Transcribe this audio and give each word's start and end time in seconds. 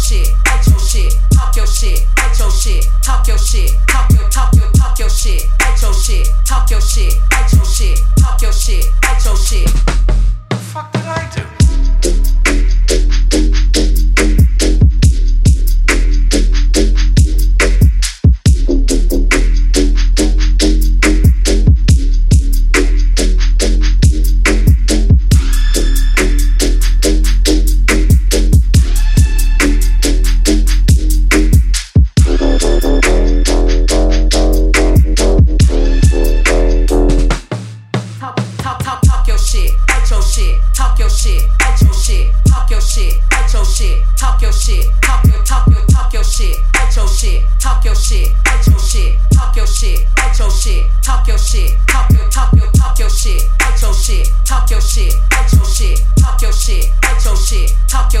shit, 0.00 0.34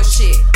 talk 0.00 0.04
your 0.04 0.04
shit, 0.04 0.49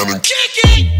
Cannon. 0.00 0.20
Kick 0.22 0.64
it! 0.64 0.99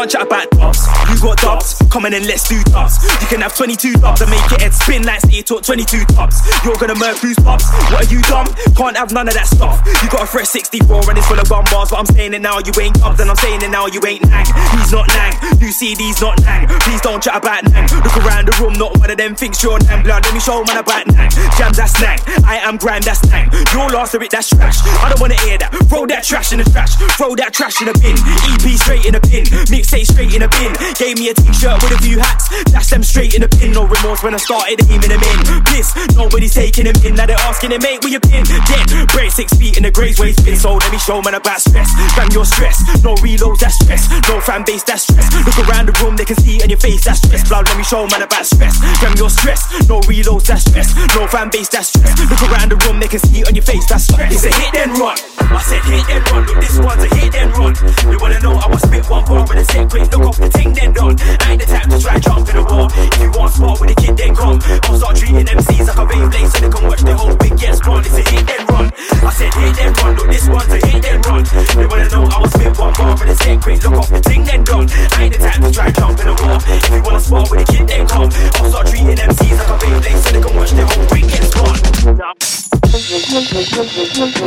can't 0.00 0.10
chat 0.10 0.22
about 0.22 0.50
dubs. 0.52 0.86
You 1.10 1.20
got 1.20 1.36
dubs, 1.36 1.79
come 1.90 2.06
in 2.06 2.14
and 2.14 2.26
let's 2.26 2.48
do 2.48 2.62
dubs. 2.70 3.02
You 3.20 3.26
can 3.26 3.40
have 3.42 3.54
22 3.54 3.98
dubs 3.98 4.22
and 4.22 4.30
make 4.30 4.46
your 4.48 4.60
head 4.62 4.72
spin 4.72 5.02
like 5.02 5.20
you 5.28 5.42
took 5.42 5.62
22 5.62 6.06
dubs. 6.14 6.38
You're 6.64 6.78
gonna 6.78 6.94
murk 6.94 7.18
who's 7.18 7.36
pops. 7.42 7.66
What 7.90 8.06
are 8.06 8.10
you 8.10 8.22
dumb? 8.22 8.46
Can't 8.78 8.96
have 8.96 9.12
none 9.12 9.26
of 9.26 9.34
that 9.34 9.50
stuff. 9.50 9.82
You 10.02 10.08
got 10.08 10.22
a 10.22 10.26
fresh 10.26 10.48
64 10.48 11.10
and 11.10 11.18
it's 11.18 11.26
full 11.26 11.38
of 11.38 11.48
gun 11.50 11.66
bars, 11.70 11.90
but 11.90 11.98
I'm 11.98 12.06
saying 12.06 12.32
it 12.32 12.40
now, 12.40 12.62
you 12.62 12.72
ain't 12.80 12.94
dubs, 12.94 13.18
and 13.20 13.28
I'm 13.28 13.36
saying 13.36 13.62
it 13.62 13.70
now, 13.70 13.86
you 13.86 14.00
ain't 14.06 14.22
nang. 14.30 14.46
He's 14.78 14.92
not 14.94 15.10
nang, 15.18 15.34
new 15.58 15.74
CD's 15.74 16.22
not 16.22 16.40
nang. 16.46 16.70
Please 16.86 17.02
don't 17.02 17.22
chat 17.22 17.36
about 17.36 17.66
nang. 17.66 17.90
Look 17.90 18.16
around 18.22 18.46
the 18.46 18.54
room, 18.62 18.74
not 18.78 18.96
one 18.98 19.10
of 19.10 19.18
them 19.18 19.34
thinks 19.34 19.62
you're 19.62 19.78
nang. 19.90 20.02
Blood, 20.06 20.24
let 20.24 20.32
me 20.32 20.40
show 20.40 20.62
man 20.64 20.78
about 20.78 21.10
nang. 21.10 21.30
Jammz, 21.58 21.76
that's 21.76 21.98
nang. 22.00 22.18
I 22.46 22.62
am 22.62 22.78
grand, 22.78 23.04
that's 23.04 23.26
nang. 23.26 23.50
Your 23.74 23.90
last 23.90 24.14
it, 24.14 24.30
that's 24.30 24.48
trash. 24.48 24.78
I 25.02 25.10
don't 25.10 25.20
wanna 25.20 25.40
hear 25.42 25.58
that. 25.58 25.74
Throw 25.90 26.06
that 26.06 26.22
trash 26.22 26.52
in 26.52 26.62
the 26.62 26.68
trash. 26.70 26.94
Throw 27.18 27.34
that 27.36 27.52
trash 27.52 27.82
in 27.82 27.90
the 27.90 27.96
bin. 27.98 28.14
EP 28.46 28.78
straight 28.78 29.04
in 29.06 29.14
the 29.18 29.20
bin. 29.20 29.44
Mixtape 29.66 30.06
straight 30.06 30.32
in 30.34 30.46
the 30.46 30.50
bin. 30.54 30.70
Gave 30.94 31.18
me 31.18 31.30
a 31.30 31.34
t-shirt 31.34 31.79
with 31.82 31.92
a 31.96 32.00
few 32.02 32.18
hats. 32.18 32.48
Dash 32.70 32.88
them 32.88 33.02
straight 33.02 33.34
in 33.34 33.42
the 33.42 33.48
pin. 33.48 33.72
No 33.72 33.86
remorse 33.86 34.22
when 34.22 34.34
I 34.34 34.40
started 34.40 34.80
aiming 34.90 35.10
them 35.10 35.22
in. 35.22 35.64
Piss, 35.70 35.94
nobody's 36.16 36.54
taking 36.54 36.86
him 36.86 36.96
in. 37.04 37.14
Now 37.14 37.26
they're 37.26 37.40
asking 37.48 37.72
him, 37.72 37.82
mate, 37.82 38.02
where 38.02 38.12
you 38.12 38.20
been? 38.20 38.44
Dead. 38.44 38.86
Break 39.12 39.30
six 39.32 39.52
feet 39.54 39.76
in 39.76 39.84
the 39.84 39.90
where 39.94 40.28
he's 40.28 40.40
been. 40.40 40.56
So 40.56 40.74
let 40.74 40.90
me 40.92 40.98
show 40.98 41.20
man 41.22 41.34
about 41.34 41.60
stress. 41.60 41.88
Fam, 42.14 42.28
your 42.32 42.44
stress. 42.44 42.80
No 43.04 43.14
reloads, 43.20 43.60
that's 43.60 43.76
stress. 43.80 44.08
No 44.28 44.40
fan 44.40 44.64
base, 44.64 44.82
that's 44.84 45.04
stress. 45.04 45.28
Look 45.32 45.58
around 45.68 45.86
the 45.88 45.94
room, 46.02 46.16
they 46.16 46.24
can 46.24 46.36
see 46.36 46.60
on 46.62 46.68
your 46.68 46.78
face, 46.78 47.04
that's 47.04 47.20
stress. 47.20 47.46
Blood, 47.48 47.68
let 47.68 47.76
me 47.76 47.84
show 47.84 48.06
man 48.08 48.22
about 48.22 48.46
stress. 48.46 48.76
Fam, 49.00 49.16
your 49.16 49.30
stress. 49.30 49.66
No 49.88 50.00
reloads, 50.08 50.46
that's 50.46 50.64
stress. 50.64 50.94
No 51.14 51.26
fan 51.26 51.50
base, 51.50 51.68
that's 51.68 51.88
stress. 51.88 52.18
Look 52.18 52.42
around 52.50 52.72
the 52.72 52.78
room, 52.86 53.00
they 53.00 53.08
can 53.08 53.20
see 53.20 53.44
on 53.44 53.54
your 53.54 53.64
face, 53.64 53.86
that's 53.86 54.04
stress. 54.04 54.32
It's 54.32 54.44
a 54.44 54.52
hit 54.52 54.74
and 54.74 54.96
run. 54.98 55.16
I 55.50 55.60
said 55.62 55.82
hit 55.82 56.06
and 56.10 56.22
run. 56.30 56.46
Look, 56.46 56.60
this 56.60 56.78
one's 56.78 57.04
a 57.04 57.10
hit 57.16 57.34
and 57.34 57.50
run. 57.58 57.74
You 58.06 58.18
wanna 58.20 58.40
know 58.40 58.54
I 58.54 58.68
was 58.68 58.82
spit 58.82 59.08
one 59.10 59.24
bar 59.24 59.42
with 59.42 59.58
a 59.58 59.64
set 59.64 59.90
quick. 59.90 60.06
Look 60.12 60.22
off 60.22 60.38
the 60.38 60.48
ting 60.48 60.72
then 60.74 60.92
done. 60.92 61.16
I 61.18 61.52
ain't 61.52 61.62
type 61.70 61.88
to 61.88 61.98
try 61.98 62.18
jump 62.18 62.46
to 62.50 62.52
the 62.58 62.64
wall. 62.66 62.90
If 62.90 63.20
you 63.22 63.30
want 63.38 63.54
sport 63.54 63.80
with 63.80 63.94
a 63.94 63.96
kid, 63.96 64.16
then 64.18 64.34
come. 64.34 64.58
I'll 64.90 64.98
start 64.98 65.16
treating 65.16 65.46
MCs 65.46 65.86
like 65.86 66.00
a 66.02 66.06
rain 66.06 66.26
blade 66.28 66.48
so 66.50 66.58
they 66.58 66.70
can 66.70 66.82
watch 66.86 67.02
their 67.06 67.14
whole 67.14 67.36
big 67.38 67.54
ass 67.62 67.78
run. 67.86 68.02
It's 68.02 68.18
a 68.18 68.22
hit 68.26 68.44
then 68.46 68.66
run. 68.66 68.90
I 68.90 69.30
said 69.30 69.54
hit 69.54 69.76
then 69.78 69.92
run. 70.02 70.16
Look, 70.18 70.28
this 70.34 70.48
one's 70.50 70.74
a 70.74 70.78
hit 70.82 71.02
then 71.02 71.22
run. 71.22 71.46
They 71.78 71.86
wanna 71.86 72.10
know 72.10 72.26
I 72.26 72.38
was 72.42 72.50
spit 72.50 72.74
one 72.74 72.92
bar 72.98 73.16
for 73.16 73.26
the 73.26 73.36
set 73.38 73.62
quick. 73.62 73.82
Look 73.86 73.94
off 73.94 74.10
the 74.10 74.20
thing 74.20 74.42
then 74.44 74.64
done. 74.64 74.90
I 75.14 75.22
ain't 75.22 75.32
the 75.34 75.38
type 75.38 75.62
to 75.62 75.70
try 75.70 75.90
jump 75.94 76.18
in 76.18 76.26
the 76.26 76.34
wall. 76.42 76.58
If 76.66 76.90
you 76.90 77.02
want 77.06 77.22
sport 77.22 77.50
with 77.50 77.62
a 77.62 77.66
kid, 77.70 77.86
then 77.86 78.06
come. 78.10 78.30
I'll 78.58 78.70
start 78.70 78.90
treating 78.90 79.14
MCs 79.14 79.56
like 79.62 79.70
a 79.70 79.76
rain 79.78 79.98
blade 80.02 80.18
so 80.18 80.30
they 80.34 80.42
can 80.42 80.52
watch 80.58 80.74
their 80.74 80.86
whole 80.90 81.06
big 81.06 81.30
ass 81.38 81.54
run. 81.54 81.78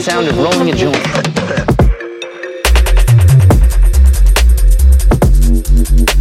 Sound 0.04 0.28
of 0.28 0.38
rolling 0.38 0.70
a 0.70 0.76
joint. 0.76 1.00